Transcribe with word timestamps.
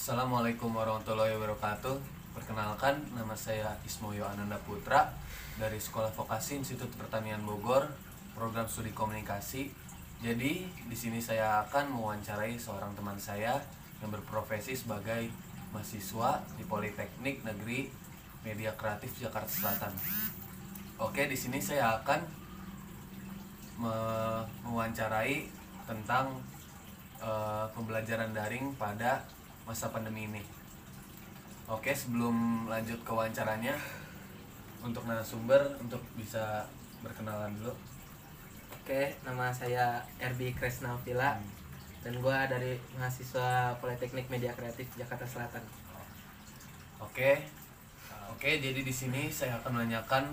Assalamualaikum 0.00 0.72
warahmatullahi 0.72 1.36
wabarakatuh. 1.36 1.92
Perkenalkan, 2.32 3.04
nama 3.12 3.36
saya 3.36 3.76
Ismoyo 3.84 4.24
Ananda 4.24 4.56
Putra 4.64 5.12
dari 5.60 5.76
Sekolah 5.76 6.08
Vokasi 6.16 6.56
Institut 6.56 6.88
Pertanian 6.96 7.44
Bogor, 7.44 7.84
program 8.32 8.64
studi 8.64 8.96
komunikasi. 8.96 9.68
Jadi, 10.24 10.64
di 10.72 10.96
sini 10.96 11.20
saya 11.20 11.68
akan 11.68 11.92
mewawancarai 11.92 12.56
seorang 12.56 12.96
teman 12.96 13.20
saya 13.20 13.60
yang 14.00 14.08
berprofesi 14.08 14.72
sebagai 14.72 15.28
mahasiswa 15.68 16.48
di 16.56 16.64
Politeknik 16.64 17.44
Negeri 17.44 17.92
Media 18.40 18.72
Kreatif 18.80 19.20
Jakarta 19.20 19.52
Selatan. 19.52 19.92
Oke, 20.96 21.28
di 21.28 21.36
sini 21.36 21.60
saya 21.60 22.00
akan 22.00 22.24
me- 23.76 24.48
mewawancarai 24.64 25.44
tentang 25.84 26.40
eh, 27.20 27.66
pembelajaran 27.76 28.32
daring 28.32 28.72
pada 28.80 29.36
masa 29.70 29.94
pandemi 29.94 30.26
ini. 30.26 30.42
Oke, 31.70 31.94
sebelum 31.94 32.66
lanjut 32.66 32.98
ke 33.06 33.10
wawancaranya, 33.14 33.78
untuk 34.82 35.06
narasumber 35.06 35.60
untuk 35.78 36.02
bisa 36.18 36.66
berkenalan 37.06 37.54
dulu. 37.54 37.70
Oke, 38.80 39.14
nama 39.22 39.54
saya 39.54 40.02
RB 40.18 40.58
Kresna 40.58 40.98
Villa 41.06 41.38
dan 42.02 42.18
gua 42.18 42.50
dari 42.50 42.74
mahasiswa 42.98 43.78
Politeknik 43.78 44.26
Media 44.26 44.50
Kreatif 44.56 44.90
Jakarta 44.98 45.22
Selatan. 45.22 45.62
Oke, 46.98 47.46
oke. 48.34 48.50
Jadi 48.58 48.82
di 48.82 48.90
sini 48.90 49.30
saya 49.30 49.54
akan 49.62 49.78
menanyakan 49.78 50.24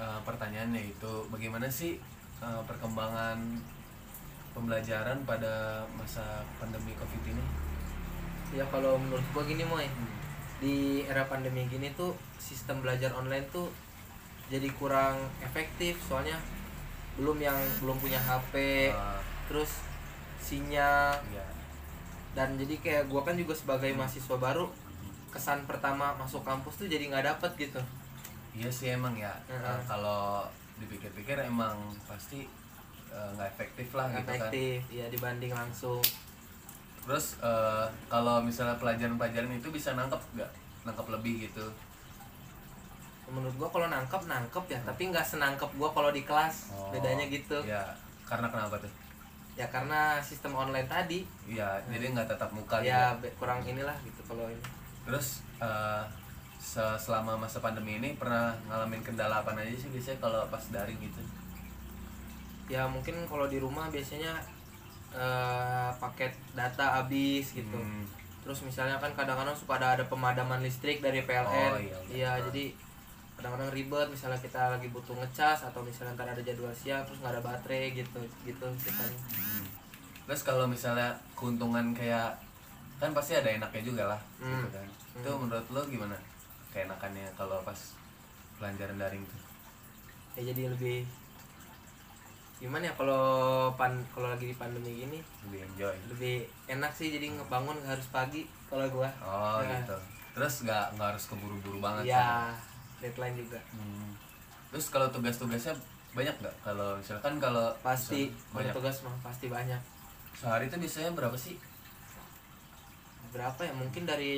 eh, 0.00 0.20
pertanyaan 0.26 0.74
yaitu 0.74 1.12
bagaimana 1.30 1.70
sih 1.70 2.00
eh, 2.42 2.62
perkembangan 2.66 3.38
pembelajaran 4.50 5.22
pada 5.22 5.86
masa 5.94 6.42
pandemi 6.58 6.96
COVID 6.98 7.22
ini? 7.30 7.69
Ya 8.50 8.64
kalau 8.66 8.98
menurut 8.98 9.22
gua 9.30 9.44
gini 9.44 9.62
moy, 9.62 9.86
di 10.58 10.76
era 11.06 11.24
pandemi 11.24 11.64
gini 11.66 11.94
tuh 11.94 12.12
sistem 12.36 12.82
belajar 12.82 13.14
online 13.14 13.46
tuh 13.48 13.70
jadi 14.50 14.66
kurang 14.74 15.14
efektif 15.38 15.94
soalnya 16.02 16.34
belum 17.14 17.38
yang 17.38 17.54
belum 17.78 17.96
punya 17.96 18.18
HP, 18.18 18.54
Eh, 18.90 19.20
terus 19.46 19.70
sinyal 20.40 21.14
ya. 21.30 21.46
dan 22.32 22.54
jadi 22.54 22.74
kayak 22.78 23.04
gua 23.06 23.22
kan 23.22 23.34
juga 23.34 23.54
sebagai 23.54 23.92
mahasiswa 23.92 24.34
baru 24.34 24.66
kesan 25.30 25.62
pertama 25.64 26.10
masuk 26.16 26.42
kampus 26.42 26.74
tuh 26.76 26.88
jadi 26.90 27.06
nggak 27.06 27.26
dapet 27.28 27.70
gitu. 27.70 27.78
Iya 28.50 28.66
sih 28.66 28.90
emang 28.90 29.14
ya. 29.14 29.30
Heeh. 29.46 29.62
Eh, 29.62 29.80
kalau 29.86 30.42
dipikir-pikir 30.76 31.38
emang 31.40 31.78
pasti 32.04 32.50
eh, 33.08 33.28
nggak 33.34 33.48
efektif 33.48 33.94
lah 33.94 34.10
gitu 34.10 34.26
kan. 34.26 34.50
efektif 34.50 34.82
ya 34.90 35.06
dibanding 35.06 35.54
langsung 35.54 36.02
Terus 37.10 37.42
eh, 37.42 37.86
kalau 38.06 38.38
misalnya 38.38 38.78
pelajaran-pelajaran 38.78 39.50
itu 39.52 39.66
bisa 39.68 39.98
nangkep 39.98 40.22
nggak? 40.32 40.50
Nangkep 40.80 41.06
lebih 41.10 41.34
gitu. 41.44 41.66
menurut 43.30 43.54
gua 43.56 43.70
kalau 43.70 43.86
nangkep 43.86 44.26
nangkep 44.26 44.64
ya 44.66 44.78
tapi 44.82 45.06
nggak 45.06 45.22
senangkep 45.22 45.70
gua 45.78 45.86
kalau 45.90 46.10
di 46.10 46.22
kelas 46.22 46.66
Oh, 46.68 46.90
bedanya 46.90 47.22
gitu 47.26 47.62
Ya, 47.62 47.78
karena 48.26 48.50
kenapa 48.50 48.74
tuh? 48.74 48.90
ya 49.54 49.70
karena 49.70 50.18
sistem 50.18 50.50
online 50.52 50.90
tadi 50.90 51.22
Iya, 51.46 51.78
jadi 51.86 52.10
nggak 52.10 52.26
tatap 52.26 52.50
muka 52.50 52.82
gitu. 52.82 52.90
ya 52.90 53.14
be- 53.14 53.30
kurang 53.38 53.62
inilah 53.62 53.94
gitu 54.02 54.18
kalau 54.26 54.50
ini 54.50 54.58
Terus 55.06 55.46
se- 56.58 56.98
selama 56.98 57.38
masa 57.38 57.62
pandemi 57.62 58.02
ini 58.02 58.18
pernah 58.18 58.50
ngalamin 58.66 58.98
kendala 59.00 59.40
apa 59.40 59.54
aja 59.54 59.78
sih 59.78 59.86
biasanya 59.88 60.18
kalau 60.18 60.42
pas 60.50 60.66
daring 60.66 60.98
gitu? 60.98 61.22
ya 62.66 62.82
mungkin 62.84 63.14
kalau 63.26 63.46
di 63.46 63.58
rumah 63.58 63.86
biasanya 63.88 64.42
eh, 65.12 65.90
paket 65.96 66.32
data 66.52 66.98
habis 66.98 67.50
gitu 67.50 67.74
Hmm, 67.74 68.06
terus 68.40 68.62
misalnya 68.62 68.96
kan 68.96 69.12
kadang-kadang 69.12 69.52
suka 69.52 69.76
ada 69.76 69.94
ada 69.94 70.04
pemadaman 70.04 70.60
listrik 70.60 70.98
dari 70.98 71.20
PLN 71.20 71.70
Oh, 71.70 71.78
iya, 71.78 71.98
iya 72.08 72.32
jadi 72.42 72.72
kadang-kadang 73.34 73.70
ribet 73.70 74.06
misalnya 74.06 74.36
kita 74.36 74.70
lagi 74.70 74.88
butuh 74.88 75.14
ngecas 75.14 75.64
atau 75.64 75.80
misalnya 75.80 76.12
ntar 76.14 76.28
ada 76.28 76.40
jadwal 76.40 76.70
siang 76.70 77.00
terus 77.02 77.18
nggak 77.18 77.32
ada 77.32 77.42
baterai 77.42 77.92
gitu 77.92 78.20
gitu 78.42 78.66
kita 78.78 79.04
hmm. 79.04 79.64
Terus 80.24 80.46
kalau 80.46 80.62
misalnya 80.64 81.10
keuntungan 81.34 81.90
kayak 81.90 82.38
kan 82.96 83.10
pasti 83.10 83.34
ada 83.34 83.50
enaknya 83.50 83.82
juga 83.82 84.04
lah 84.06 84.20
Hmm. 84.38 84.62
gitu 84.62 84.68
kan. 84.72 84.86
Itu 85.16 85.30
menurut 85.34 85.66
lo 85.68 85.82
gimana? 85.84 86.14
Keenakannya 86.70 87.26
kalau 87.34 87.58
pas 87.60 87.98
pelajaran 88.56 88.94
daring 88.94 89.24
tuh? 89.24 89.40
ya 90.30 90.46
jadi 90.46 90.70
lebih 90.70 91.02
gimana 92.60 92.84
ya 92.84 92.92
kalau 92.92 93.24
pan 93.72 93.88
kalau 94.12 94.28
lagi 94.28 94.46
di 94.46 94.54
pandemi 94.54 94.92
gini 94.98 95.18
Lebih 95.42 95.64
enjoy. 95.66 95.96
lebih 96.08 96.36
enak 96.66 96.92
sih 96.92 97.08
jadi 97.08 97.32
ngebangun 97.32 97.80
harus 97.82 98.04
pagi 98.08 98.44
kalau 98.68 98.84
gua 98.86 99.08
Oh 99.18 99.58
Nah. 99.58 99.80
gitu. 99.80 99.96
Terus 100.30 100.54
nggak 100.62 100.94
nggak 100.94 101.08
harus 101.10 101.24
keburu-buru 101.26 101.78
banget. 101.78 102.04
ya 102.10 102.52
deadline 102.98 103.34
juga 103.34 103.56
Hmm. 103.72 104.12
Terus 104.70 104.86
kalau 104.88 105.08
tugas-tugasnya 105.08 105.72
banyak 106.12 106.36
nggak? 106.36 106.54
Kalau 106.60 106.94
misalkan 106.94 107.34
kalau 107.38 107.72
pasti 107.80 108.28
misal- 108.28 108.36
kalau 108.44 108.54
banyak. 108.60 108.74
tugas 108.74 108.96
mah 109.02 109.16
pasti 109.20 109.46
banyak 109.48 109.80
Sehari 110.32 110.64
itu 110.66 110.76
biasanya 110.76 111.10
berapa 111.10 111.34
sih? 111.34 111.56
berapa 113.30 113.60
ya 113.60 113.70
mungkin 113.72 114.02
dari 114.04 114.34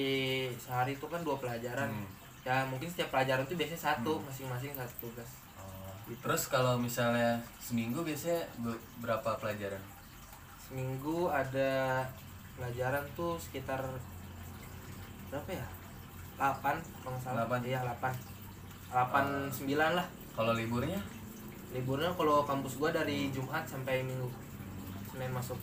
sehari 0.55 0.93
itu 0.93 1.07
kan 1.07 1.21
dua 1.21 1.37
pelajaran 1.37 1.89
Hmm. 1.91 2.07
ya 2.43 2.61
mungkin 2.63 2.87
setiap 2.87 3.09
pelajaran 3.11 3.41
tuh 3.43 3.57
biasanya 3.57 3.83
satu 3.91 4.13
Hmm. 4.15 4.25
masing-masing 4.25 4.73
satu 4.73 4.95
tugas. 5.03 5.31
Terus 6.15 6.43
kalau 6.47 6.77
misalnya 6.77 7.35
seminggu 7.59 8.03
biasanya 8.03 8.43
be- 8.59 8.77
berapa 8.99 9.31
pelajaran? 9.35 9.81
seminggu 10.63 11.29
ada 11.29 12.01
pelajaran 12.55 13.05
tuh 13.13 13.37
sekitar 13.37 13.77
berapa 15.29 15.51
ya 15.51 15.67
8 16.35 16.65
kalau 16.97 17.13
nggak 17.13 17.21
salah 17.23 17.45
Delapan. 17.45 17.61
iya 17.63 17.79
8 17.83 18.09
8 18.89 19.21
Ah. 19.21 19.45
9 19.49 19.69
lah 19.95 20.07
Kalau 20.33 20.53
liburnya? 20.53 20.97
liburnya 21.71 22.09
kalau 22.11 22.41
kampus 22.43 22.77
gua 22.77 22.89
dari 22.91 23.29
Jumat 23.29 23.65
sampai 23.65 24.01
Minggu 24.01 24.33
Senin 25.07 25.29
masuk 25.31 25.61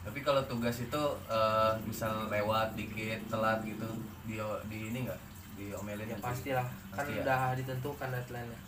Tapi 0.00 0.18
kalau 0.20 0.40
tugas 0.44 0.78
itu 0.78 1.02
eh, 1.26 1.72
misal 1.82 2.26
lewat 2.26 2.72
dikit, 2.72 3.18
telat 3.26 3.60
gitu, 3.60 3.84
di 4.24 4.38
di 4.68 4.78
ini 4.88 5.04
nggak? 5.04 5.20
Diomelin 5.52 6.06
ya 6.06 6.18
pastilah 6.18 6.62
kan 6.88 7.02
Pasti 7.02 7.12
ya? 7.12 7.20
udah 7.20 7.40
ditentukan 7.52 8.08
deadline-nya 8.08 8.60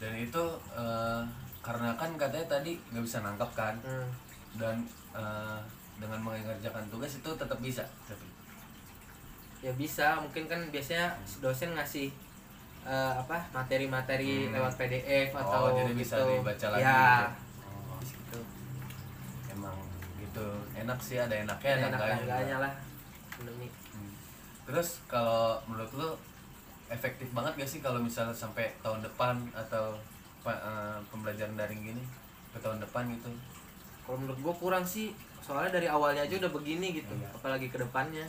Dan 0.00 0.12
itu 0.16 0.44
eh, 0.72 1.22
karena 1.60 1.92
kan 1.94 2.10
katanya 2.16 2.46
tadi 2.48 2.72
nggak 2.88 3.04
bisa 3.04 3.20
nangkep 3.20 3.50
kan, 3.52 3.76
hmm. 3.84 4.08
dan 4.56 4.76
eh, 5.12 5.60
dengan 6.00 6.16
mengerjakan 6.24 6.88
tugas 6.88 7.12
itu 7.14 7.30
tetap 7.30 7.60
bisa. 7.60 7.84
Tapi 8.08 8.24
ya 9.60 9.68
bisa 9.76 10.16
mungkin 10.16 10.48
kan 10.48 10.60
biasanya 10.72 11.12
dosen 11.38 11.76
ngasih 11.76 12.08
eh, 12.80 13.12
apa 13.12 13.44
materi-materi 13.52 14.48
Hmm. 14.48 14.56
lewat 14.56 14.72
PDF 14.74 15.36
Oh, 15.36 15.40
atau 15.44 15.62
jadi 15.76 15.92
bisa 15.92 16.16
gitu. 16.16 16.40
dibaca 16.40 16.66
lagi 16.72 16.80
ya 16.80 16.96
gitu. 16.96 17.28
Oh, 17.68 17.96
di 18.00 18.06
situ. 18.08 18.40
emang 19.52 19.76
gitu. 20.16 20.46
Enak 20.74 20.98
sih 20.98 21.20
ada 21.20 21.36
enaknya, 21.36 21.72
ada 21.76 21.86
enak 21.92 22.00
enggaknya 22.24 22.56
lah 22.56 22.72
pandemi 23.30 23.68
Hmm. 23.92 24.12
Terus 24.64 25.04
kalau 25.04 25.60
menurut 25.68 25.92
lu 25.92 26.08
efektif 26.90 27.30
banget 27.30 27.54
gak 27.56 27.70
sih 27.70 27.78
kalau 27.78 27.98
misalnya 27.98 28.34
sampai 28.34 28.68
tahun 28.80 29.00
depan 29.00 29.34
atau 29.54 29.94
eh, 30.42 30.98
pembelajaran 31.06 31.54
daring 31.54 31.82
gini 31.84 32.02
ke 32.50 32.58
tahun 32.58 32.78
depan 32.80 33.06
gitu? 33.10 33.30
kalau 34.02 34.16
menurut 34.18 34.38
gua 34.40 34.54
kurang 34.54 34.82
sih 34.82 35.14
soalnya 35.38 35.70
dari 35.72 35.86
awalnya 35.86 36.20
aja 36.20 36.34
udah 36.36 36.50
begini 36.50 36.92
gitu 36.94 37.14
Iya. 37.14 37.30
apalagi 37.30 37.66
ke 37.66 37.78
depannya 37.78 38.26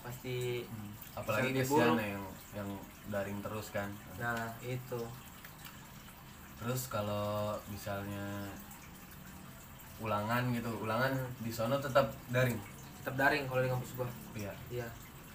pasti 0.00 0.64
Apalagi 1.12 1.52
lebih 1.52 1.62
kesian 1.62 1.92
buruk. 1.92 2.00
yang 2.00 2.24
yang 2.52 2.68
daring 3.06 3.38
terus 3.40 3.68
kan. 3.70 3.88
nah 4.16 4.34
itu 4.60 5.00
Terus 6.56 6.88
kalau 6.88 7.56
misalnya 7.66 8.44
ulangan 9.98 10.48
gitu, 10.50 10.68
ulangan 10.78 11.08
Hmm. 11.10 11.32
di 11.38 11.48
sono 11.48 11.76
tetap 11.76 12.08
daring. 12.28 12.56
tetap 12.98 13.16
daring 13.18 13.44
kalau 13.44 13.60
di 13.60 13.68
kampus 13.68 13.90
gua 13.94 14.08
Iya. 14.34 14.52
iya 14.70 14.88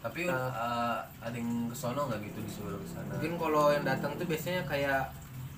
Tapi 0.06 0.22
Nah. 0.24 0.54
eh, 0.54 0.98
ada 1.20 1.34
yang 1.34 1.66
ke 1.66 1.76
sono 1.76 2.06
nggak 2.06 2.22
gitu 2.24 2.40
disuruh 2.42 2.78
ke 2.78 2.88
sana? 2.88 3.10
mungkin 3.12 3.34
kalau 3.36 3.74
yang 3.74 3.82
datang 3.84 4.14
tuh 4.14 4.24
biasanya 4.24 4.62
kayak 4.64 5.10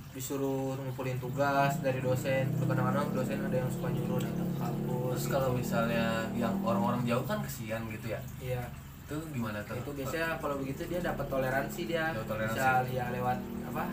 disuruh 0.10 0.74
ngumpulin 0.74 1.20
tugas 1.20 1.78
dari 1.78 2.00
dosen 2.00 2.48
terus 2.50 2.66
kadang-kadang 2.66 3.12
dosen 3.12 3.38
ada 3.40 3.54
yang 3.54 3.68
suka 3.68 3.88
nyuruh 3.88 4.18
datang 4.18 4.50
kampus 4.58 5.14
Terus 5.14 5.26
kalau 5.30 5.50
misalnya 5.52 6.06
yang 6.34 6.56
orang-orang 6.62 7.04
jauh 7.04 7.22
kan 7.22 7.38
kesian 7.40 7.84
gitu 7.88 8.08
ya. 8.08 8.20
iya 8.40 8.64
Itu 9.04 9.20
gimana 9.30 9.60
tuh? 9.62 9.76
itu 9.76 9.92
biasanya 9.94 10.36
kalau 10.38 10.56
begitu 10.58 10.82
dia 10.86 11.00
dapat 11.02 11.26
toleransi 11.28 11.82
dia 11.86 12.06
Dapat 12.12 12.28
toleransi. 12.28 12.56
bisa 12.56 12.72
ya 12.88 13.06
lewat 13.10 13.38
apa 13.68 13.84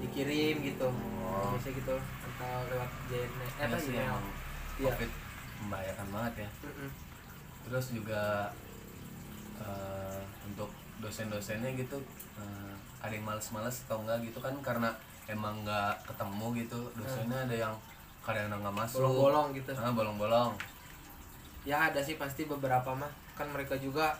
dikirim 0.00 0.56
gitu 0.62 0.88
Oh. 1.24 1.48
biasa 1.50 1.68
gitu 1.70 1.96
atau 1.96 2.54
lewat 2.66 2.90
JN 3.08 3.30
eh, 3.32 3.48
Iya 3.50 3.64
apa 3.64 3.76
sih 3.78 3.92
emang 3.94 4.24
Iya. 4.74 4.88
covid 4.88 5.10
membahayakan 5.58 6.06
banget 6.08 6.34
ya 6.38 6.48
Mm-mm. 6.62 6.88
terus 7.62 7.86
juga 7.90 8.22
eh, 9.62 10.20
untuk 10.46 10.70
dosen-dosennya 11.02 11.74
gitu 11.78 11.98
eh, 12.38 12.74
ada 13.02 13.12
yang 13.12 13.26
males-males 13.26 13.82
atau 13.86 13.98
enggak 14.06 14.22
gitu 14.22 14.38
kan 14.38 14.54
karena 14.62 14.90
emang 15.26 15.62
nggak 15.66 16.06
ketemu 16.06 16.46
gitu. 16.62 16.80
Dosennya 16.94 17.38
ada 17.46 17.56
yang 17.68 17.74
kadang-kadang 18.22 18.60
nggak 18.62 18.76
masuk. 18.86 18.98
Bolong-bolong 19.02 19.48
gitu. 19.58 19.70
Ah 19.74 19.92
bolong-bolong. 19.92 20.52
Ya 21.66 21.90
ada 21.90 22.00
sih 22.02 22.18
pasti 22.18 22.46
beberapa 22.46 22.94
mah. 22.94 23.10
Kan 23.34 23.50
mereka 23.50 23.74
juga 23.78 24.14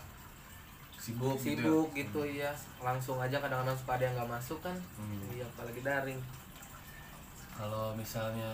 sibuk, 1.02 1.34
gitu 1.38 1.50
ya? 1.50 1.58
sibuk 1.58 1.88
gitu 1.98 2.20
ya 2.22 2.52
langsung 2.78 3.18
aja 3.18 3.42
kadang-kadang 3.42 3.74
suka 3.74 3.98
ada 3.98 4.04
yang 4.06 4.14
nggak 4.18 4.32
masuk 4.38 4.58
kan. 4.62 4.76
Hmm. 4.98 5.22
iya 5.34 5.46
apalagi 5.46 5.80
daring. 5.82 6.20
Kalau 7.58 7.94
misalnya 7.94 8.50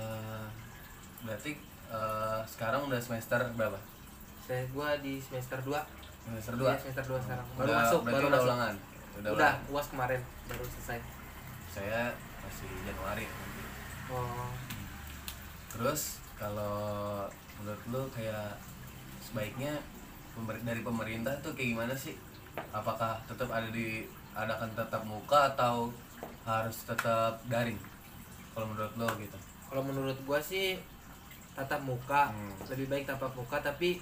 berarti 1.25 1.57
eh, 1.89 2.41
sekarang 2.45 2.89
udah 2.89 3.01
semester 3.01 3.41
berapa? 3.57 3.77
Saya 4.45 4.65
gua 4.73 4.97
di 5.01 5.21
semester 5.21 5.61
2 5.61 5.77
semester 6.31 6.55
dua? 6.55 6.73
Semester 6.75 7.05
2 7.09 7.19
sekarang. 7.21 7.47
Baru 7.51 7.67
Udah- 7.67 7.79
masuk 7.81 8.01
baru 8.03 8.15
udah 8.19 8.31
masuk. 8.31 8.47
ulangan? 8.47 8.75
Udah, 9.19 9.31
udah, 9.31 9.33
ulangan. 9.35 9.73
uas 9.73 9.87
kemarin 9.89 10.21
baru 10.45 10.65
selesai. 10.69 10.99
Saya 11.69 12.01
masih 12.39 12.71
Januari 12.83 13.25
nanti. 13.25 13.63
oh. 14.09 14.51
Terus 15.69 16.03
kalau 16.35 17.27
menurut 17.57 17.83
lu 17.87 18.03
kayak 18.11 18.55
sebaiknya 19.21 19.73
pemer- 20.33 20.63
dari 20.63 20.81
pemerintah 20.81 21.35
tuh 21.41 21.53
kayak 21.53 21.75
gimana 21.75 21.95
sih? 21.95 22.15
Apakah 22.71 23.19
tetap 23.25 23.49
ada 23.49 23.69
di 23.69 24.07
adakan 24.33 24.71
tetap 24.73 25.03
muka 25.03 25.53
atau 25.53 25.91
harus 26.45 26.77
tetap 26.85 27.37
daring? 27.47 27.79
Kalau 28.51 28.67
menurut 28.67 28.95
lo 28.97 29.09
gitu. 29.17 29.39
Kalau 29.69 29.83
menurut 29.83 30.19
gua 30.25 30.41
sih 30.41 30.79
tatap 31.53 31.83
muka. 31.83 32.31
Hmm. 32.31 32.55
lebih 32.67 32.87
baik 32.87 33.05
tatap 33.05 33.35
muka 33.35 33.59
tapi 33.59 33.99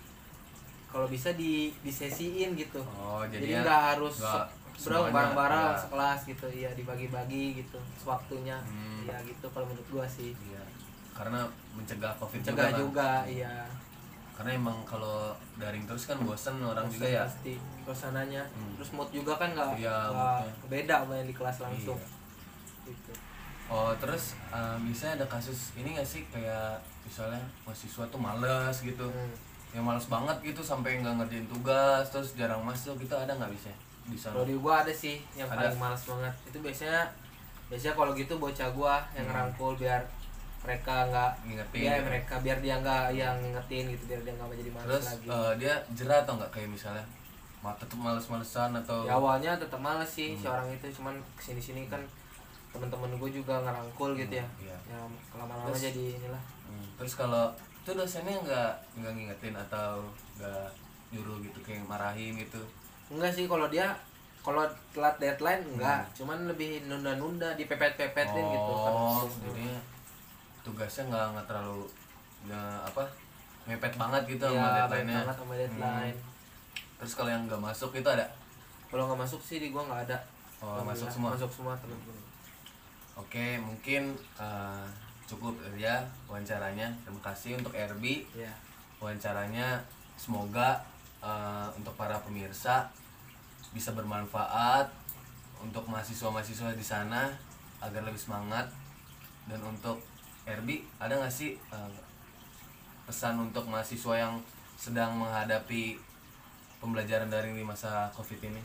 kalau 0.87 1.07
bisa 1.07 1.33
di 1.33 1.73
disesiin 1.81 2.55
gitu 2.55 2.81
oh 2.81 3.23
jadi 3.27 3.61
nggak 3.61 3.83
harus 3.93 4.17
bro 4.19 4.45
semuanya, 4.77 5.09
bareng-bareng 5.11 5.65
ya. 5.67 5.77
sekelas 5.79 6.21
gitu 6.27 6.47
iya 6.51 6.71
dibagi-bagi 6.73 7.45
gitu 7.57 7.79
waktunya 8.05 8.57
Hmm. 8.59 9.03
iya 9.03 9.17
gitu 9.23 9.47
kalau 9.49 9.65
menurut 9.65 9.89
gua 9.89 10.07
sih 10.07 10.37
Iya. 10.37 10.63
karena 11.13 11.41
mencegah 11.73 12.13
covid 12.15 12.41
cegah 12.43 12.69
kan. 12.69 12.77
juga 12.77 13.11
iya 13.25 13.65
karena 14.33 14.53
emang 14.53 14.85
kalau 14.85 15.33
daring 15.57 15.89
terus 15.89 16.05
kan 16.05 16.21
bosen 16.21 16.61
orang 16.61 16.85
juga 16.87 17.09
ya 17.09 17.25
pasti 17.25 17.57
suasananya 17.83 18.45
Hmm. 18.51 18.77
terus 18.77 18.91
mood 18.93 19.09
juga 19.09 19.33
kan 19.35 19.49
nggak 19.51 19.81
Iya, 19.81 19.97
beda 20.67 20.95
sama 21.03 21.15
yang 21.15 21.27
di 21.27 21.35
kelas 21.35 21.57
langsung 21.59 21.97
Iya. 21.97 22.13
gitu 22.87 23.13
Oh 23.67 23.91
terus 23.97 24.39
uh, 24.49 24.79
bisa 24.79 25.11
ada 25.11 25.27
kasus 25.27 25.75
ini 25.75 25.91
gak 25.91 26.07
sih 26.07 26.23
kayak 26.31 26.79
misalnya 27.03 27.35
mahasiswa 27.67 28.07
tuh 28.07 28.21
males 28.21 28.77
gitu 28.79 29.09
Hmm. 29.09 29.33
Yang 29.71 29.85
males 29.85 30.07
banget 30.07 30.37
gitu 30.43 30.61
sampai 30.61 30.99
nggak 30.99 31.15
ngerjain 31.17 31.47
tugas 31.47 32.05
terus 32.07 32.35
jarang 32.35 32.61
masuk 32.61 32.95
gitu 32.97 33.13
ada 33.13 33.31
nggak 33.31 33.51
bisa 33.51 33.71
di 34.05 34.15
sana 34.15 34.33
kalau 34.33 34.47
di 34.47 34.57
gua 34.57 34.75
ada 34.81 34.93
sih 34.93 35.19
yang 35.33 35.47
Ada. 35.47 35.67
paling 35.67 35.79
malas 35.81 36.03
banget 36.05 36.35
itu 36.45 36.59
biasanya 36.61 37.03
biasanya 37.67 37.95
kalau 37.95 38.13
gitu 38.13 38.35
bocah 38.37 38.69
gua 38.71 38.95
yang 39.11 39.25
Hmm. 39.25 39.31
ngerangkul 39.33 39.73
biar 39.77 40.01
mereka 40.59 40.95
nggak 41.07 41.31
ngingetin 41.45 41.83
gitu. 41.85 42.03
mereka 42.05 42.35
biar 42.41 42.59
dia 42.59 42.75
nggak 42.77 43.05
yang 43.13 43.35
ngingetin 43.37 43.85
gitu 43.89 44.05
biar 44.07 44.21
dia 44.21 44.33
nggak 44.33 44.49
jadi 44.57 44.71
malas 44.71 44.87
terus 44.89 45.05
lagi 45.09 45.27
uh, 45.29 45.53
dia 45.57 45.75
jerah 45.93 46.19
atau 46.21 46.33
nggak 46.37 46.51
kayak 46.51 46.69
misalnya 46.69 47.05
ma 47.59 47.71
tetep 47.75 47.99
males-malesan 47.99 48.71
atau 48.77 48.99
ya 49.03 49.13
awalnya 49.13 49.53
tetap 49.57 49.79
males 49.79 50.07
sih 50.09 50.33
Hmm. 50.33 50.39
si 50.39 50.47
orang 50.47 50.69
itu 50.71 50.87
cuman 50.93 51.15
ke 51.35 51.43
sini 51.45 51.61
sini 51.61 51.83
kan 51.87 52.03
teman-teman 52.69 53.09
gue 53.17 53.31
juga 53.33 53.59
ngerangkul 53.59 54.15
gitu 54.15 54.37
ya 54.37 54.47
Iya. 54.61 54.77
ya 54.87 54.99
lama-lama 55.33 55.73
jadi 55.73 56.15
inilah 56.17 56.43
Hmm, 56.67 56.83
terus 56.97 57.15
kalau 57.15 57.51
itu 57.87 57.95
dosennya 57.95 58.35
nggak 58.37 58.71
nggak 58.97 59.13
ngingetin 59.13 59.55
atau 59.57 60.03
nggak 60.35 60.67
nyuruh 61.09 61.39
gitu 61.39 61.59
kayak 61.63 61.87
marahin 61.87 62.35
gitu 62.35 62.59
enggak 63.09 63.31
sih 63.31 63.47
kalau 63.47 63.67
dia 63.67 63.95
kalau 64.43 64.67
telat 64.91 65.15
deadline 65.17 65.63
enggak 65.69 66.03
Hmm. 66.03 66.15
cuman 66.17 66.39
lebih 66.47 66.83
nunda-nunda 66.85 67.55
dipepet-pepetin 67.55 68.27
gitu 68.45 68.73
kan 68.75 68.91
oh 68.91 69.23
langsung. 69.23 69.31
jadinya 69.41 69.79
tugasnya 70.61 71.05
nggak 71.07 71.27
nggak 71.33 71.47
terlalu 71.47 71.87
nggak 72.43 72.75
apa 72.85 73.03
mepet 73.65 73.95
banget 73.97 74.23
gitu 74.29 74.45
Iya, 74.45 74.51
sama 74.53 74.67
baik 74.67 74.75
deadline-nya 74.81 75.19
banget 75.21 75.37
sama 75.37 75.55
deadline 75.55 76.17
Hmm. 76.17 76.97
terus 76.99 77.13
kalau 77.15 77.31
yang 77.31 77.43
nggak 77.47 77.63
masuk 77.63 77.91
itu 77.93 78.09
ada 78.09 78.27
kalau 78.87 79.03
nggak 79.07 79.21
masuk 79.23 79.41
sih 79.41 79.59
di 79.59 79.71
gua 79.71 79.83
nggak 79.85 80.11
ada 80.11 80.19
Oh, 80.57 80.81
masuk 80.83 81.07
semua? 81.07 81.31
masuk 81.31 81.53
semua 81.53 81.77
teman-teman 81.77 82.19
oke 83.15 83.47
mungkin 83.61 84.03
eh, 84.35 84.87
cukup 85.27 85.59
ya 85.75 86.07
wawancaranya. 86.31 86.89
Terima 87.03 87.21
kasih 87.21 87.59
untuk 87.59 87.75
RB 87.75 88.25
ya 88.33 88.51
wawancaranya 89.03 89.83
semoga 90.17 90.81
eh, 91.21 91.69
untuk 91.77 91.93
para 91.99 92.17
pemirsa 92.23 92.89
bisa 93.75 93.93
bermanfaat 93.93 94.89
untuk 95.61 95.85
mahasiswa-mahasiswa 95.91 96.73
di 96.73 96.87
sana 96.87 97.29
agar 97.83 98.07
lebih 98.07 98.19
semangat. 98.19 98.71
Dan 99.47 99.63
untuk 99.63 100.03
RB 100.47 100.83
ada 101.03 101.19
nggak 101.19 101.35
sih 101.35 101.59
eh, 101.59 101.91
pesan 103.07 103.39
untuk 103.39 103.67
mahasiswa 103.67 104.15
yang 104.15 104.35
sedang 104.79 105.19
menghadapi 105.19 105.99
pembelajaran 106.79 107.31
daring 107.31 107.59
di 107.59 107.65
masa 107.67 108.11
covid 108.15 108.39
ini? 108.47 108.63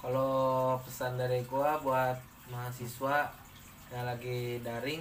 Kalau 0.00 0.76
pesan 0.84 1.16
dari 1.16 1.40
gua 1.48 1.80
buat 1.80 2.16
mahasiswa 2.52 3.32
yang 3.88 4.04
lagi 4.04 4.60
daring 4.60 5.00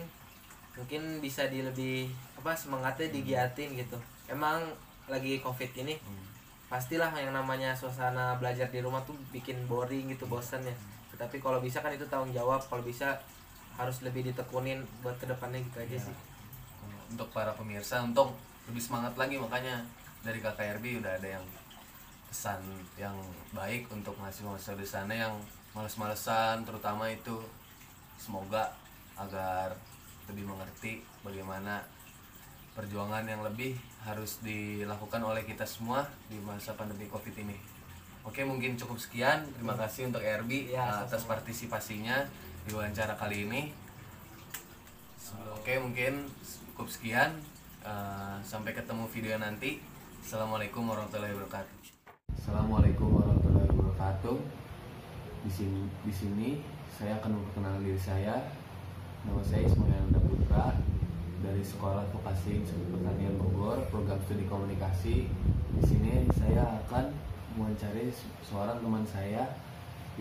mungkin 0.73 1.01
bisa 1.19 1.45
di 1.47 1.61
lebih 1.61 2.09
apa 2.35 2.53
semangatnya 2.53 3.07
digiatin 3.09 3.73
gitu. 3.73 3.97
Emang 4.25 4.63
lagi 5.05 5.37
covid 5.39 5.69
ini 5.77 5.99
Hmm. 5.99 6.25
pastilah 6.65 7.13
yang 7.13 7.29
namanya 7.31 7.69
suasana 7.71 8.33
belajar 8.35 8.65
di 8.65 8.81
rumah 8.81 9.03
tuh 9.03 9.13
bikin 9.29 9.67
boring 9.67 10.09
gitu 10.09 10.25
bosan 10.25 10.63
ya. 10.63 10.73
Tetapi 11.13 11.37
kalau 11.37 11.61
bisa 11.61 11.79
kan 11.79 11.93
itu 11.93 12.07
tanggung 12.07 12.33
jawab 12.33 12.63
kalau 12.65 12.81
bisa 12.81 13.13
harus 13.73 14.01
lebih 14.01 14.25
ditekunin 14.25 14.81
buat 15.01 15.13
ke 15.15 15.25
depannya 15.25 15.61
gitu 15.61 15.77
aja 15.77 15.93
Iya. 15.93 16.05
sih. 16.09 16.15
Untuk 17.09 17.29
para 17.29 17.53
pemirsa 17.53 18.01
untuk 18.01 18.33
lebih 18.65 18.81
semangat 18.81 19.13
lagi 19.13 19.37
makanya 19.37 19.85
dari 20.23 20.39
KKRB 20.39 21.03
udah 21.03 21.13
ada 21.13 21.29
yang 21.29 21.45
pesan 22.25 22.57
yang 22.97 23.13
baik 23.51 23.85
untuk 23.93 24.17
mahasiswa-mahasiswa 24.17 24.73
di 24.73 24.87
sana 24.87 25.13
yang 25.13 25.33
males-malesan 25.73 26.65
terutama 26.65 27.05
itu 27.05 27.37
semoga 28.17 28.73
agar 29.13 29.77
lebih 30.31 30.47
mengerti 30.47 31.03
bagaimana 31.25 31.83
perjuangan 32.73 33.23
yang 33.29 33.45
lebih 33.45 33.77
harus 34.01 34.41
dilakukan 34.41 35.21
oleh 35.21 35.45
kita 35.45 35.63
semua 35.63 36.09
di 36.27 36.41
masa 36.41 36.73
pandemi 36.73 37.05
covid 37.05 37.37
ini. 37.37 37.55
Oke 38.23 38.41
mungkin 38.47 38.79
cukup 38.79 38.97
sekian. 38.97 39.43
Terima 39.53 39.75
kasih 39.75 40.07
untuk 40.09 40.23
RB 40.23 40.71
Ya, 40.71 41.03
atas 41.03 41.21
sama-sama. 41.27 41.31
partisipasinya 41.37 42.23
di 42.63 42.71
wawancara 42.71 43.13
kali 43.19 43.45
ini. 43.45 43.61
Oke 45.53 45.75
mungkin 45.79 46.27
cukup 46.73 46.87
sekian. 46.87 47.35
Eh, 47.83 48.37
sampai 48.47 48.71
ketemu 48.71 49.03
video 49.11 49.35
nanti. 49.35 49.83
Assalamualaikum 50.23 50.87
warahmatullahi 50.87 51.35
wabarakatuh. 51.35 51.75
Assalamualaikum 52.31 53.07
warahmatullahi 53.11 53.69
wabarakatuh. 53.75 54.37
Di 55.43 55.51
sini 55.51 55.83
di 56.07 56.13
sini 56.15 56.49
saya 56.95 57.19
akan 57.19 57.37
memperkenalkan 57.37 57.83
diri 57.83 57.99
saya. 57.99 58.39
Nama 59.27 59.39
saya 59.43 59.67
Ismail 59.67 60.02
Putra 60.53 60.69
dari 61.41 61.65
Sekolah 61.65 62.05
Vokasi 62.13 62.61
Institut 62.61 62.93
Pertanian 62.93 63.41
Bogor 63.41 63.81
program 63.89 64.21
studi 64.21 64.45
komunikasi 64.45 65.25
di 65.73 65.81
sini 65.81 66.29
saya 66.29 66.77
akan 66.85 67.09
mewawancari 67.57 68.13
se- 68.13 68.29
seorang 68.45 68.77
teman 68.77 69.01
saya 69.01 69.49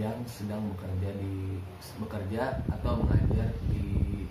yang 0.01 0.17
sedang 0.25 0.65
bekerja 0.73 1.21
di 1.21 1.61
bekerja 2.01 2.65
atau 2.65 3.05
mengajar 3.05 3.53
di 3.69 4.25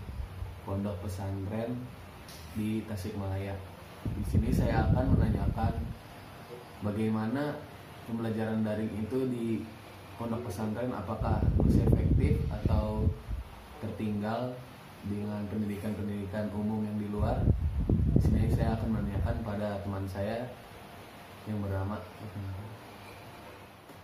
pondok 0.65 1.05
pesantren 1.05 1.77
di 2.57 2.81
Tasikmalaya. 2.89 3.53
Di 4.01 4.25
sini 4.25 4.49
saya 4.49 4.89
akan 4.89 5.05
menanyakan 5.13 5.85
bagaimana 6.81 7.61
pembelajaran 8.09 8.65
daring 8.65 9.05
itu 9.05 9.29
di 9.29 9.61
pondok 10.17 10.49
pesantren 10.49 10.89
apakah 10.97 11.45
masih 11.61 11.85
efektif 11.85 12.41
atau 12.49 13.05
tertinggal 13.85 14.57
dengan 15.05 15.41
pendidikan-pendidikan 15.49 16.51
umum 16.53 16.85
yang 16.85 16.97
di 17.01 17.07
luar. 17.09 17.41
Sini 18.21 18.53
saya 18.53 18.77
akan 18.77 19.01
menanyakan 19.01 19.35
pada 19.41 19.81
teman 19.81 20.05
saya 20.05 20.45
yang 21.49 21.57
bernama 21.57 21.97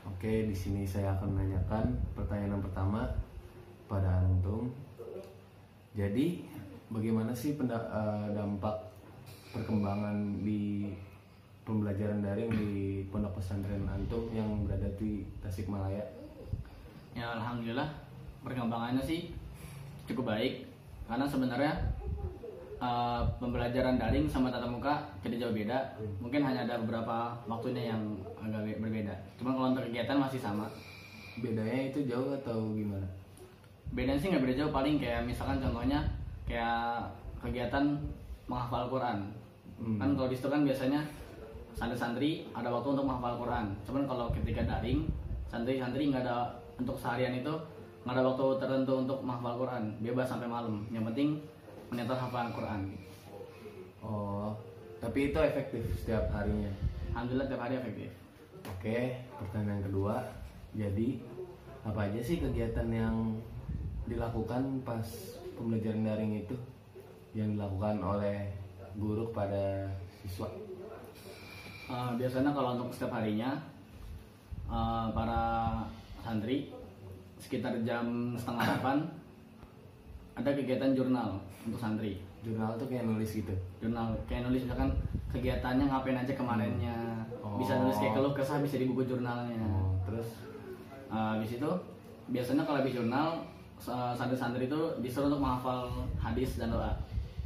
Oke, 0.07 0.49
di 0.49 0.55
sini 0.55 0.81
saya 0.81 1.13
akan 1.13 1.35
menanyakan 1.37 1.93
pertanyaan 2.17 2.57
yang 2.57 2.63
pertama 2.65 3.05
pada 3.85 4.25
Antum. 4.25 4.73
Jadi, 5.93 6.47
bagaimana 6.89 7.35
sih 7.37 7.53
eh, 7.53 8.27
dampak 8.33 8.75
perkembangan 9.53 10.41
di 10.41 10.89
pembelajaran 11.67 12.23
daring 12.23 12.49
di 12.49 13.03
pondok 13.11 13.37
pesantren 13.37 13.83
Antum 13.85 14.31
yang 14.31 14.65
berada 14.65 14.87
di 14.97 15.27
Tasikmalaya? 15.43 16.01
Ya 17.11 17.33
alhamdulillah 17.35 17.91
perkembangannya 18.45 19.03
sih 19.03 19.35
cukup 20.07 20.31
baik 20.31 20.66
karena 21.07 21.25
sebenarnya 21.25 21.73
uh, 22.83 23.23
pembelajaran 23.41 23.97
daring 23.97 24.27
sama 24.29 24.51
tatap 24.51 24.69
muka 24.69 24.93
tidak 25.23 25.47
jauh 25.47 25.55
beda. 25.55 25.77
Mungkin 26.21 26.43
hanya 26.43 26.67
ada 26.67 26.75
beberapa 26.83 27.33
waktunya 27.47 27.95
yang 27.95 28.01
agak 28.37 28.67
be- 28.67 28.79
berbeda. 28.83 29.15
Cuma 29.39 29.55
kalau 29.55 29.73
untuk 29.73 29.87
kegiatan 29.89 30.17
masih 30.19 30.39
sama. 30.41 30.67
Bedanya 31.37 31.93
itu 31.93 32.01
jauh 32.09 32.33
atau 32.33 32.73
gimana? 32.73 33.05
Bedanya 33.93 34.19
sih 34.19 34.33
nggak 34.33 34.43
beda 34.43 34.55
jauh 34.65 34.71
paling 34.73 34.97
kayak 34.97 35.21
misalkan 35.23 35.61
contohnya 35.61 36.01
kayak 36.49 37.05
kegiatan 37.39 37.95
menghafal 38.49 38.89
Quran. 38.89 39.17
Hmm. 39.77 39.97
Kan 40.01 40.09
kalau 40.17 40.27
di 40.27 40.35
situ 40.35 40.49
kan 40.49 40.65
biasanya 40.65 41.05
santri-santri 41.77 42.49
ada 42.57 42.73
waktu 42.73 42.97
untuk 42.97 43.05
menghafal 43.05 43.37
Quran. 43.37 43.65
Cuman 43.85 44.03
kalau 44.09 44.33
ketika 44.33 44.65
daring, 44.65 45.05
santri-santri 45.45 46.09
nggak 46.09 46.25
ada 46.25 46.49
untuk 46.81 46.97
seharian 46.97 47.37
itu 47.37 47.53
nggak 48.07 48.23
ada 48.23 48.23
waktu 48.23 48.45
tertentu 48.63 48.93
untuk 49.03 49.19
menghafal 49.19 49.67
Quran. 49.67 49.83
Bebas 49.99 50.31
sampai 50.31 50.47
malam. 50.47 50.87
Yang 50.95 51.11
penting 51.11 51.29
menyetor 51.91 52.15
hafalan 52.15 52.55
Quran. 52.55 52.81
Oh, 53.99 54.55
tapi 55.03 55.35
itu 55.35 55.35
efektif 55.43 55.83
setiap 55.91 56.31
harinya. 56.31 56.71
Alhamdulillah 57.11 57.51
tiap 57.51 57.61
hari 57.67 57.75
efektif. 57.75 58.07
Oke, 58.63 59.27
pertanyaan 59.35 59.83
kedua. 59.83 60.23
Jadi, 60.71 61.19
apa 61.83 62.07
aja 62.07 62.23
sih 62.23 62.39
kegiatan 62.39 62.87
yang 62.87 63.35
dilakukan 64.07 64.87
pas 64.87 65.03
pembelajaran 65.59 66.07
daring 66.07 66.47
itu 66.47 66.55
yang 67.35 67.59
dilakukan 67.59 67.99
oleh 67.99 68.55
guru 68.95 69.35
pada 69.35 69.91
siswa? 70.23 70.47
Uh, 71.91 72.15
biasanya 72.15 72.55
kalau 72.55 72.79
untuk 72.79 72.95
setiap 72.95 73.19
harinya 73.19 73.59
uh, 74.71 75.11
para 75.11 75.43
santri 76.23 76.71
sekitar 77.37 77.73
jam 77.81 78.03
setengah 78.33 78.63
delapan 78.65 78.97
ada 80.33 80.49
kegiatan 80.51 80.91
jurnal 80.93 81.37
untuk 81.63 81.77
santri 81.77 82.17
Jurnal 82.39 82.77
tuh 82.77 82.85
kayak 82.85 83.03
nulis 83.03 83.33
gitu. 83.33 83.51
jurnal 83.77 84.13
kayak 84.23 84.45
nulis 84.45 84.63
misalkan 84.63 84.87
kegiatannya 85.27 85.85
ngapain 85.85 86.17
aja 86.17 86.33
kemarinnya 86.33 86.95
Oh. 87.39 87.55
bisa 87.55 87.77
nulis 87.77 87.95
kayak 87.95 88.13
keluh 88.13 88.31
kesah 88.31 88.59
bisa 88.59 88.75
di 88.75 88.85
buku 88.85 89.03
jurnalnya 89.05 89.57
Oh, 89.59 89.93
terus 90.03 90.45
Uh, 91.07 91.31
habis 91.33 91.55
itu 91.55 91.69
biasanya 92.27 92.61
kalau 92.61 92.83
habis 92.83 92.91
jurnal 92.91 93.39
sa- 93.77 94.11
santri-santri 94.11 94.67
itu 94.67 94.75
disuruh 94.99 95.31
untuk 95.31 95.39
menghafal 95.39 95.87
hadis 96.17 96.59
dan 96.59 96.67
doa 96.67 96.91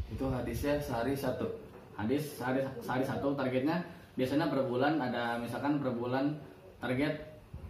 itu 0.07 0.25
hadisnya 0.27 0.73
sehari 0.75 1.13
satu. 1.13 1.45
hadis 1.93 2.41
sehari 2.41 2.57
sehari 2.77 3.05
satu 3.05 3.31
targetnya 3.31 3.77
biasanya 4.11 4.49
per 4.49 4.65
bulan 4.65 4.97
ada 4.97 5.37
misalkan 5.37 5.77
per 5.77 5.93
bulan 5.93 6.33
target 6.79 7.13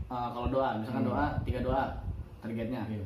uh, 0.07 0.31
kalau 0.31 0.47
doa 0.47 0.79
misalkan 0.79 1.03
Hmm. 1.03 1.11
doa 1.11 1.25
tiga 1.43 1.59
doa 1.59 1.83
targetnya 2.41 2.81
Iya. 2.88 3.05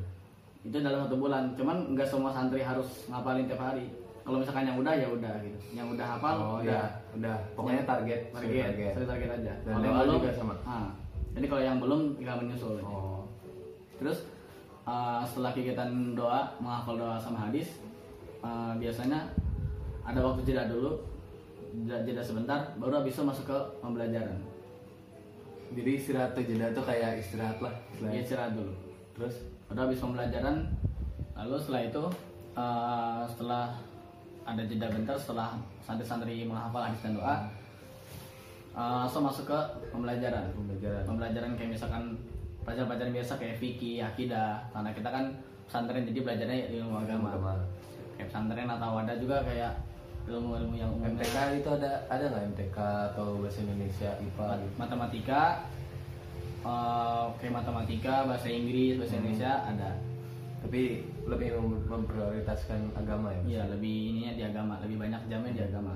itu 0.64 0.76
dalam 0.76 1.04
satu 1.04 1.16
bulan 1.16 1.54
cuman 1.54 1.76
nggak 1.92 2.04
semua 2.04 2.30
santri 2.30 2.58
harus 2.60 3.06
ngapalin 3.06 3.46
tiap 3.46 3.62
hari 3.62 3.86
kalau 4.20 4.42
misalkan 4.42 4.66
yang 4.66 4.74
udah 4.76 4.90
ya 4.92 5.06
udah 5.06 5.34
gitu 5.38 5.58
yang 5.70 5.86
udah 5.86 6.06
hafal 6.08 6.34
Oh 6.36 6.58
udah 6.58 6.66
ya, 6.66 6.82
udah. 7.14 7.36
Pokoknya 7.54 7.82
target, 7.84 8.20
target 8.28 8.50
target. 8.66 8.92
target, 8.92 9.06
target 9.06 9.30
aja 9.38 9.52
Dan 9.62 9.72
Kalau 9.78 10.02
belum, 10.02 10.16
juga 10.18 10.30
sama? 10.34 10.54
ah, 10.66 10.88
jadi 11.30 11.46
kalau 11.46 11.62
yang 11.62 11.78
belum 11.78 12.00
tinggal 12.16 12.36
menyusul 12.36 12.74
aja. 12.74 12.84
Oh, 12.84 13.22
Terus 13.96 14.18
uh, 14.82 15.22
setelah 15.22 15.52
kegiatan 15.52 15.88
doa, 16.12 16.50
menghafal 16.58 16.96
doa 16.96 17.16
sama 17.16 17.46
hadis, 17.46 17.78
uh, 18.40 18.74
biasanya 18.74 19.30
ada 20.02 20.18
waktu 20.18 20.42
jeda 20.42 20.66
dulu, 20.66 21.00
jeda, 21.80 22.02
jeda 22.02 22.20
sebentar, 22.20 22.74
baru 22.76 23.00
habis 23.00 23.14
itu 23.14 23.22
masuk 23.22 23.44
ke 23.46 23.58
pembelajaran. 23.78 24.36
jadi 25.68 25.90
istirahat 25.94 26.30
tuh 26.32 26.42
jeda 26.42 26.70
tuh 26.70 26.82
kayak 26.82 27.18
istirahat 27.18 27.58
lah. 27.58 27.74
Istilahnya. 27.90 28.20
istirahat 28.20 28.52
dulu. 28.52 28.72
Terus, 29.16 29.34
Baru 29.66 29.88
habis 29.88 29.98
pembelajaran, 29.98 30.68
lalu 31.34 31.56
setelah 31.58 31.82
itu, 31.88 32.04
uh, 32.54 33.24
setelah 33.26 33.74
ada 34.46 34.62
jeda 34.62 34.86
bentar, 34.92 35.16
setelah 35.18 35.58
santri-santri 35.82 36.46
menghafal 36.46 36.86
hadis 36.86 37.02
dan 37.02 37.18
doa, 37.18 37.34
uh, 38.76 39.08
langsung 39.08 39.26
masuk 39.26 39.48
ke 39.48 39.58
pembelajaran. 39.90 40.52
pembelajaran. 40.54 41.02
pembelajaran 41.02 41.50
kayak 41.58 41.70
misalkan 41.74 42.14
pelajaran-pelajaran 42.62 43.12
biasa 43.16 43.32
kayak 43.40 43.56
fikih, 43.58 44.04
akidah. 44.04 44.62
Karena 44.70 44.90
kita 44.94 45.08
kan 45.10 45.24
pesantren 45.66 46.06
jadi 46.06 46.20
belajarnya 46.22 46.58
ilmu 46.78 46.94
agama. 47.02 47.28
Agama. 47.34 47.54
Kayak 48.14 48.28
pesantren 48.30 48.68
atau 48.70 48.92
ada 49.02 49.14
juga 49.18 49.36
kayak 49.42 49.72
ilmu-ilmu 50.26 50.74
yang 50.74 50.90
umumnya. 50.90 51.22
MTK 51.22 51.36
itu 51.62 51.68
ada 51.70 51.90
ada 52.10 52.24
nggak 52.26 52.44
MTK 52.54 52.78
atau 53.14 53.38
bahasa 53.38 53.58
Indonesia 53.62 54.10
IPA 54.18 54.42
Mat- 54.46 54.58
gitu? 54.58 54.74
Matematika, 54.78 55.42
eh, 56.66 57.24
kayak 57.38 57.54
matematika, 57.54 58.26
bahasa 58.26 58.48
Inggris, 58.50 58.98
bahasa 58.98 59.14
Hmm. 59.14 59.20
Indonesia 59.22 59.52
ada. 59.64 59.90
Tapi 60.58 60.82
lebih 61.24 61.48
mem- 61.54 61.86
memprioritaskan 61.86 62.90
agama 62.92 63.30
ya. 63.30 63.40
Iya 63.46 63.62
lebih 63.70 63.94
ininya 64.10 64.32
di 64.34 64.42
agama, 64.42 64.74
lebih 64.82 64.98
banyak 64.98 65.20
jamnya 65.26 65.52
di 65.52 65.62
agama. 65.62 65.94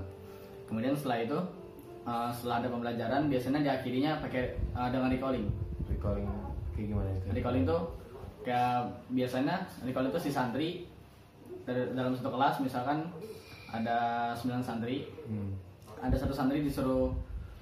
Kemudian 0.65 0.95
setelah 0.95 1.19
itu, 1.21 1.39
eh, 2.05 2.31
setelah 2.31 2.57
ada 2.61 2.69
pembelajaran 2.71 3.23
biasanya 3.27 3.61
diakhirinya 3.61 4.23
pakai 4.23 4.45
eh, 4.55 4.89
dengan 4.89 5.11
recalling. 5.11 5.47
Recalling 5.89 6.29
kayak 6.73 6.87
gimana 6.87 7.11
itu? 7.11 7.27
Recalling 7.33 7.65
tuh 7.65 7.81
kayak 8.41 8.79
biasanya 9.11 9.57
recalling 9.83 10.09
tuh 10.09 10.23
si 10.23 10.31
santri 10.31 10.87
dalam 11.69 12.11
satu 12.11 12.31
kelas 12.31 12.57
misalkan 12.59 13.05
ada 13.69 13.99
9 14.35 14.59
santri, 14.59 15.07
Hmm. 15.29 15.55
ada 15.99 16.17
satu 16.17 16.33
santri 16.33 16.65
disuruh 16.65 17.15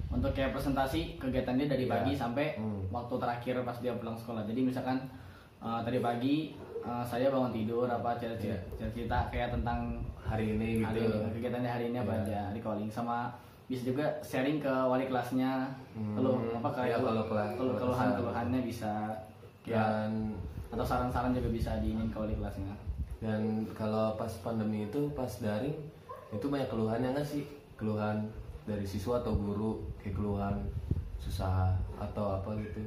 untuk 0.08 0.32
kayak 0.32 0.50
presentasi 0.50 1.16
kegiatan 1.16 1.54
dia 1.54 1.66
dari 1.66 1.84
Iya. 1.84 1.92
pagi 1.94 2.12
sampai 2.12 2.46
Hmm. 2.54 2.80
waktu 2.88 3.14
terakhir 3.14 3.54
pas 3.62 3.76
dia 3.76 3.92
pulang 3.92 4.14
sekolah. 4.14 4.42
Jadi 4.42 4.60
misalkan 4.62 4.96
uh, 5.58 5.80
tadi 5.80 5.98
pagi 5.98 6.54
uh, 6.80 7.02
saya 7.02 7.28
bangun 7.28 7.50
tidur 7.50 7.84
apa 7.84 8.14
cerita 8.14 8.40
Iya. 8.40 8.56
cerita 8.88 9.28
kayak 9.28 9.52
tentang 9.52 10.00
Hari 10.22 10.56
ini 10.56 10.80
hari 10.80 11.00
gitu. 11.00 11.18
ini, 11.18 11.28
kegiatannya 11.34 11.70
hari 11.70 11.84
ini 11.86 11.98
apa 11.98 12.12
Iya. 12.14 12.22
aja 12.22 12.40
recalling 12.52 12.86
sama 12.86 13.32
bisa 13.64 13.82
juga 13.82 14.04
sharing 14.22 14.56
ke 14.58 14.68
wali 14.68 15.04
kelasnya 15.04 15.68
Hmm. 15.92 16.14
keluh 16.14 16.36
apa 16.54 16.68
kayak 16.70 16.88
Iya, 16.94 16.98
kalau 17.02 17.24
kelas- 17.26 17.52
keluh- 17.54 17.76
kalau 17.76 17.92
keluhan 17.92 18.08
keluhannya 18.14 18.60
bisa 18.62 18.92
ya 19.62 19.84
Dan 19.84 20.32
atau 20.68 20.80
saran-saran 20.82 21.32
juga 21.32 21.48
bisa 21.50 21.76
diinin 21.78 22.08
ke 22.08 22.16
wali 22.16 22.32
kelasnya. 22.34 22.72
dan 23.18 23.40
kalau 23.70 24.14
pas 24.14 24.30
pandemi 24.38 24.84
itu 24.84 25.10
pas 25.10 25.28
daring 25.38 25.74
itu 26.30 26.46
banyak 26.46 26.64
keluhannya 26.66 27.10
nggak 27.10 27.24
sih? 27.26 27.44
Keluhan 27.74 28.24
dari 28.68 28.84
siswa 28.84 29.24
atau 29.24 29.32
guru 29.32 29.80
kayak 29.98 30.14
keluhan 30.14 30.56
susah 31.16 31.72
atau 31.96 32.36
apa 32.36 32.52
gitu. 32.60 32.84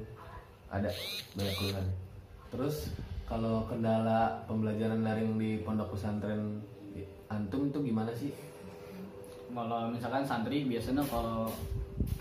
Ada 0.69 0.87
banyak 1.33 1.55
keluhan. 1.57 1.85
Terus 2.53 2.93
kalau 3.25 3.65
kendala 3.65 4.45
pembelajaran 4.45 5.01
daring 5.01 5.35
di 5.35 5.65
pondok 5.65 5.97
pesantren 5.97 6.61
antum 7.27 7.71
tuh 7.73 7.81
gimana 7.81 8.13
sih? 8.13 8.29
Kalau 9.51 9.91
misalkan 9.91 10.23
santri 10.23 10.63
biasanya 10.63 11.03
kalau 11.03 11.47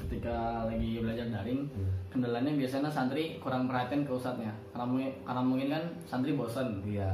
ketika 0.03 0.67
lagi 0.67 0.99
belajar 0.99 1.31
daring 1.31 1.63
Hmm. 1.71 1.91
kendalanya 2.11 2.51
biasanya 2.59 2.91
santri 2.91 3.39
kurang 3.39 3.71
perhatian 3.71 4.03
ke 4.03 4.11
ustadznya 4.11 4.51
karena 4.75 4.87
mungkin, 4.87 5.11
karena 5.23 5.43
mungkin 5.47 5.69
kan 5.71 5.85
santri 6.11 6.35
bosan 6.35 6.83
Iya, 6.83 7.11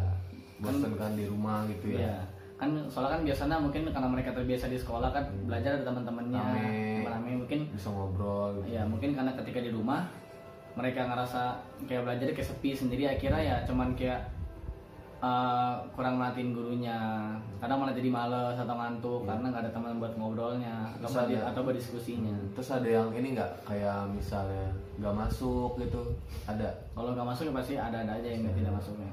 bosan 0.56 0.96
kan 0.96 1.12
di 1.12 1.28
rumah 1.28 1.68
gitu 1.68 1.92
ya. 1.92 2.00
Iya. 2.00 2.16
Kan 2.56 2.70
soalnya 2.86 3.14
kan 3.14 3.22
biasanya 3.22 3.56
mungkin 3.58 3.84
karena 3.86 4.08
mereka 4.08 4.32
terbiasa 4.32 4.66
di 4.66 4.74
sekolah 4.74 5.10
kan 5.10 5.20
Hmm. 5.22 5.44
belajar 5.44 5.76
ada 5.76 5.84
teman-temannya 5.84 6.40
Rame. 7.02 7.32
mungkin 7.36 7.60
Bisa 7.68 7.88
ngobrol 7.88 8.56
gitu. 8.58 8.72
ya 8.72 8.82
mungkin 8.82 9.12
karena 9.12 9.32
ketika 9.34 9.60
di 9.60 9.70
rumah 9.70 10.08
mereka 10.72 11.04
ngerasa 11.04 11.56
kayak 11.84 12.02
belajar 12.02 12.26
kayak 12.28 12.48
sepi 12.48 12.72
sendiri 12.72 13.04
akhirnya 13.06 13.40
ya 13.40 13.56
cuman 13.62 13.92
kayak 13.92 14.20
uh, 15.18 15.76
kurang 15.92 16.16
merhatiin 16.16 16.52
gurunya 16.52 16.96
kadang 17.56 17.76
malah 17.78 17.92
jadi 17.92 18.08
males 18.08 18.52
atau 18.54 18.74
ngantuk 18.74 19.24
karena 19.24 19.46
nggak 19.46 19.62
ada 19.62 19.72
teman 19.72 19.96
buat 19.96 20.12
ngobrolnya 20.14 20.84
atau 20.94 21.08
Terus 21.08 21.28
di- 21.28 21.36
ada- 21.36 21.46
atau 21.52 21.60
buat 21.62 21.76
diskusinya 21.76 22.36
Terus 22.52 22.68
ada 22.70 22.88
yang 22.90 23.08
ini 23.10 23.32
nggak 23.32 23.50
kayak 23.64 24.04
misalnya 24.06 24.68
nggak 24.96 25.12
masuk 25.14 25.76
gitu, 25.78 26.00
ada. 26.44 26.68
kalau 26.92 27.12
nggak 27.12 27.24
masuk 27.26 27.44
ya 27.46 27.54
pasti 27.54 27.74
ada-ada 27.76 28.12
aja 28.14 28.24
yang 28.26 28.40
nggak 28.42 28.56
tidak 28.58 28.72
masuknya 28.74 29.10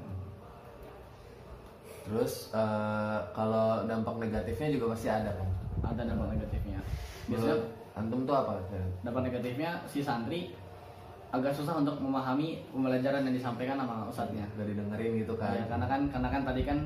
Terus 2.04 2.52
eh, 2.52 3.18
kalau 3.32 3.82
dampak 3.84 4.14
negatifnya 4.18 4.68
juga 4.70 4.92
pasti 4.92 5.08
ada 5.08 5.30
kan. 5.32 5.48
ada 5.84 6.02
dampak 6.04 6.28
negatifnya 6.30 6.78
Biasanya 7.24 7.56
antum 7.94 8.20
tuh 8.22 8.34
apa? 8.34 8.60
dampak 9.00 9.22
negatifnya 9.24 9.70
si 9.84 10.00
santri 10.00 10.52
agak 11.28 11.50
susah 11.50 11.74
untuk 11.76 11.98
memahami 11.98 12.62
pembelajaran 12.68 13.24
yang 13.24 13.34
disampaikan 13.34 13.74
sama 13.74 14.06
ustadznya 14.06 14.46
Gak 14.54 14.66
didengerin 14.66 15.12
gitu 15.18 15.34
kan? 15.34 15.50
ya 15.52 15.64
karena 15.66 15.86
kan 15.86 16.00
karena 16.06 16.28
kan 16.28 16.42
tadi 16.44 16.62
kan 16.62 16.78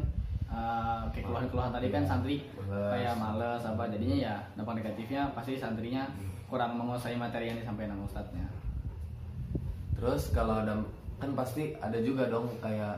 uh, 0.46 1.02
kayak 1.10 1.24
keluhan-keluhan 1.26 1.70
tadi 1.70 1.88
kan 1.88 2.00
Iya. 2.00 2.08
santri 2.08 2.36
Males. 2.58 2.90
kayak 2.90 3.14
males 3.14 3.62
apa 3.62 3.82
jadinya 3.88 4.16
ya 4.18 4.34
dampak 4.54 4.74
negatifnya 4.78 5.22
pasti 5.32 5.52
santrinya 5.54 6.08
kurang 6.46 6.74
menguasai 6.74 7.14
materi 7.14 7.46
yang 7.46 7.58
disampaikan 7.58 7.92
sama 7.92 8.04
ustadznya 8.04 8.46
Terus 9.92 10.30
kalau 10.30 10.62
ada 10.62 10.78
kan 11.18 11.34
pasti 11.34 11.74
ada 11.76 11.98
juga 11.98 12.30
dong 12.30 12.46
kayak 12.58 12.94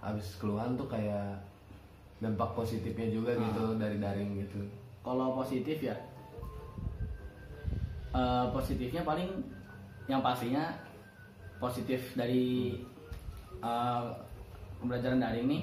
abis 0.00 0.36
keluhan 0.36 0.74
tuh 0.74 0.86
kayak 0.86 1.36
dampak 2.18 2.52
positifnya 2.52 3.08
juga 3.08 3.32
Ah. 3.32 3.40
gitu 3.42 3.64
dari 3.76 3.96
daring 3.96 4.36
gitu. 4.38 4.60
kalau 5.00 5.32
positif 5.34 5.80
ya 5.80 5.96
eh, 8.12 8.44
positifnya 8.50 9.02
paling 9.02 9.30
yang 10.06 10.20
pastinya 10.20 10.72
positif 11.56 12.14
dari 12.14 12.76
eh, 13.60 14.02
pembelajaran 14.76 15.18
daring 15.18 15.46
nih 15.46 15.62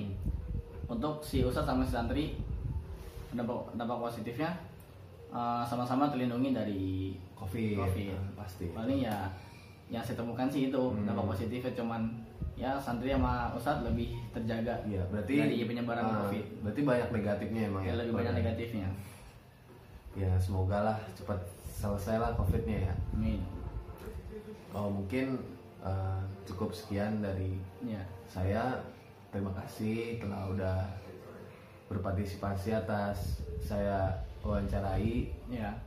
untuk 0.88 1.20
si 1.20 1.44
ustadz 1.44 1.68
sama 1.68 1.84
si 1.84 1.92
santri 1.92 2.26
dampak 3.30 3.74
dampak 3.74 3.98
positifnya 4.00 4.54
eh, 5.30 5.64
sama-sama 5.64 6.08
terlindungi 6.08 6.52
dari 6.52 6.84
Covid, 7.36 7.78
Covid. 7.78 8.10
ah, 8.12 8.26
pasti. 8.36 8.66
paling 8.72 9.00
ya 9.00 9.30
yang 9.88 10.02
saya 10.02 10.18
temukan 10.18 10.48
sih 10.48 10.68
itu 10.68 10.82
Hmm. 10.82 11.06
dampak 11.06 11.26
positifnya 11.28 11.74
cuman 11.76 12.02
ya 12.58 12.74
santri 12.82 13.14
sama 13.14 13.54
ustadz 13.54 13.86
lebih 13.86 14.18
terjaga 14.34 14.82
Iya, 14.82 15.06
berarti 15.14 15.34
dari 15.38 15.62
penyebaran 15.70 16.06
ah, 16.10 16.26
covid. 16.26 16.46
Berarti 16.66 16.82
banyak 16.82 17.10
negatifnya 17.14 17.62
emang 17.70 17.82
ya, 17.86 17.94
lebih 17.94 18.14
banyak 18.18 18.34
negatifnya. 18.42 18.90
Ya 20.18 20.32
semoga 20.42 20.78
lah 20.82 20.98
cepat 21.14 21.38
selesailah 21.78 22.34
covidnya 22.34 22.90
ya. 22.90 22.94
Amin. 23.14 23.46
Oh 24.74 24.90
mungkin 24.90 25.38
eh, 25.86 26.22
cukup 26.50 26.74
sekian 26.74 27.22
dari 27.22 27.62
ya 27.86 28.02
saya. 28.26 28.82
Terima 29.30 29.54
kasih 29.54 30.18
telah 30.18 30.50
udah 30.50 30.78
berpartisipasi 31.94 32.74
atas 32.74 33.46
saya 33.62 34.18
wawancarai. 34.42 35.30
Ya 35.46 35.78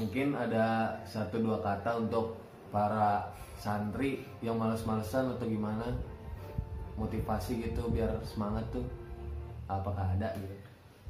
mungkin 0.00 0.32
ada 0.32 0.96
satu 1.04 1.44
dua 1.44 1.60
kata 1.60 2.00
untuk 2.00 2.40
para 2.72 3.28
santri 3.60 4.24
yang 4.44 4.60
males-malesan 4.60 5.32
atau 5.32 5.48
gimana 5.48 5.88
motivasi 7.00 7.64
gitu 7.64 7.88
biar 7.88 8.12
semangat 8.20 8.62
tuh 8.68 8.84
apakah 9.64 10.04
ada 10.14 10.36
gitu? 10.36 10.54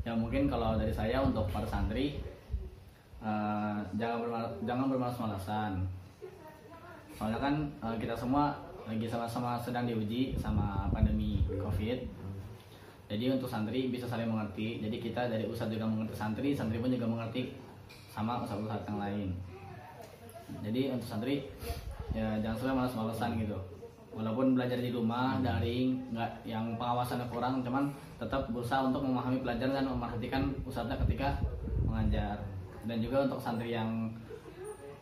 Ya 0.07 0.15
mungkin 0.15 0.47
kalau 0.47 0.79
dari 0.79 0.95
saya 0.95 1.19
untuk 1.19 1.51
para 1.51 1.67
santri 1.67 2.23
eh, 3.19 3.79
jangan 3.99 4.19
bermal- 4.23 4.55
jangan 4.63 4.87
bermalas-malasan 4.87 5.83
soalnya 7.19 7.43
kan 7.43 7.55
eh, 7.83 7.97
kita 7.99 8.15
semua 8.15 8.55
lagi 8.85 9.09
sama-sama 9.09 9.57
sedang 9.57 9.89
diuji 9.89 10.37
sama 10.37 10.87
pandemi 10.93 11.41
covid. 11.57 12.05
Jadi 13.05 13.25
untuk 13.33 13.49
santri 13.49 13.89
bisa 13.89 14.05
saling 14.05 14.29
mengerti. 14.29 14.81
Jadi 14.81 14.97
kita 15.01 15.29
dari 15.29 15.49
ustadz 15.49 15.73
juga 15.73 15.89
mengerti 15.89 16.17
santri 16.17 16.53
santri 16.53 16.81
pun 16.81 16.93
juga 16.93 17.09
mengerti 17.09 17.57
sama 18.13 18.45
ustadz-ustadz 18.45 18.89
yang 18.89 19.01
lain. 19.01 19.29
Jadi 20.61 20.93
untuk 20.93 21.09
santri 21.09 21.49
ya 22.15 22.39
jangan 22.39 22.57
sampai 22.57 22.75
malas-malesan 22.79 23.31
gitu. 23.43 23.59
Walaupun 24.15 24.55
belajar 24.55 24.79
di 24.79 24.95
rumah 24.95 25.43
daring 25.43 26.15
nggak 26.15 26.47
yang 26.47 26.79
pengawasannya 26.79 27.27
kurang 27.27 27.67
cuman 27.67 27.91
tetap 28.15 28.47
berusaha 28.55 28.87
untuk 28.87 29.03
memahami 29.03 29.43
pelajaran 29.43 29.83
dan 29.83 29.87
memperhatikan 29.91 30.43
ustadznya 30.63 30.95
ketika 31.03 31.35
mengajar. 31.83 32.39
Dan 32.87 33.03
juga 33.03 33.27
untuk 33.27 33.43
santri 33.43 33.75
yang 33.75 34.07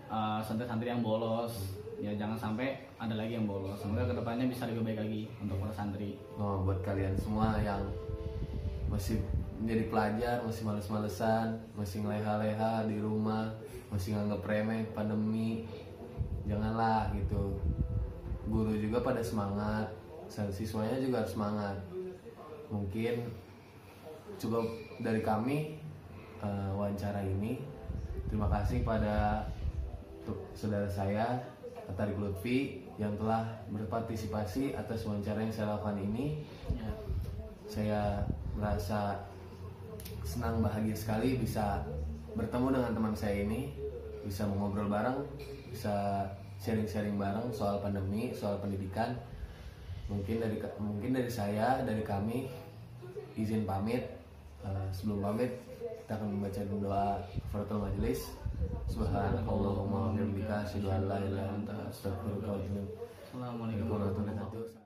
eh, 0.09 0.41
santri-santri 0.41 0.89
yang 0.89 1.05
bolos. 1.05 1.77
Ya 2.03 2.11
jangan 2.19 2.35
sampai 2.35 2.83
ada 2.99 3.15
lagi 3.15 3.39
yang 3.39 3.47
bolos. 3.47 3.79
Semoga 3.79 4.11
ke 4.11 4.15
depannya 4.17 4.49
bisa 4.51 4.67
lebih 4.67 4.83
baik 4.83 4.99
lagi 5.07 5.23
untuk 5.39 5.61
para 5.61 5.71
santri. 5.71 6.19
Oh, 6.35 6.65
buat 6.67 6.83
kalian 6.83 7.15
semua 7.15 7.55
yang 7.63 7.79
masih 8.91 9.23
menjadi 9.63 9.85
pelajar, 9.87 10.37
masih 10.43 10.63
males-malesan, 10.67 11.55
masih 11.79 12.03
ngeleha-leha 12.03 12.91
di 12.91 12.99
rumah, 12.99 13.47
masih 13.95 14.19
nganggep 14.19 14.43
remeh 14.43 14.83
pandemi, 14.91 15.63
janganlah 16.47 17.11
gitu. 17.15 17.57
Guru 18.51 18.75
juga 18.75 19.01
pada 19.01 19.23
semangat, 19.23 19.87
siswanya 20.29 20.99
juga 20.99 21.23
harus 21.23 21.33
semangat. 21.35 21.77
Mungkin 22.73 23.29
cukup 24.41 24.67
dari 24.99 25.23
kami 25.23 25.79
eh, 26.43 26.71
wawancara 26.75 27.23
ini. 27.23 27.63
Terima 28.27 28.49
kasih 28.49 28.81
pada 28.83 29.45
saudara 30.57 30.89
saya 30.89 31.37
Tarik 31.93 32.17
Lutfi 32.17 32.89
yang 32.97 33.13
telah 33.21 33.45
berpartisipasi 33.69 34.73
atas 34.73 35.05
wawancara 35.05 35.45
yang 35.45 35.53
saya 35.53 35.77
lakukan 35.77 36.01
ini. 36.01 36.47
ya 36.73 36.91
Saya 37.69 38.01
merasa 38.57 39.21
senang 40.25 40.61
bahagia 40.61 40.97
sekali 40.97 41.41
bisa 41.41 41.85
bertemu 42.33 42.81
dengan 42.81 42.93
teman 42.97 43.15
saya 43.17 43.45
ini, 43.45 43.73
bisa 44.23 44.47
mengobrol 44.47 44.89
bareng, 44.89 45.23
bisa 45.71 46.27
sharing-sharing 46.63 47.19
bareng 47.19 47.51
soal 47.51 47.83
pandemi, 47.83 48.31
soal 48.31 48.59
pendidikan. 48.63 49.19
Mungkin 50.07 50.43
dari 50.43 50.57
mungkin 50.79 51.11
dari 51.15 51.31
saya, 51.31 51.83
dari 51.83 52.03
kami 52.07 52.47
izin 53.35 53.67
pamit. 53.67 54.07
Eh, 54.63 54.87
sebelum 54.95 55.19
pamit 55.19 55.51
kita 56.07 56.15
akan 56.15 56.29
membaca 56.39 56.63
doa 56.71 57.05
kafaratul 57.51 57.83
majelis. 57.83 58.21
Subhanakallahumma 58.87 59.99
wa 60.07 60.15
bihamdika 60.15 60.63
asyhadu 60.63 60.87
an 60.93 61.03
la 61.11 61.19
ilaha 61.19 61.27
illa 61.27 61.43
anta 61.51 61.75
astaghfiruka 61.91 62.47
wa 62.47 62.59
atubu 62.63 62.79
ilaik. 62.79 62.91
Salam 63.27 64.82